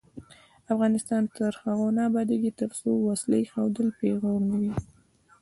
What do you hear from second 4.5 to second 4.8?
وي.